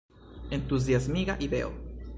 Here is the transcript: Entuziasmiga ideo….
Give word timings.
Entuziasmiga 0.57 1.35
ideo…. 1.49 1.71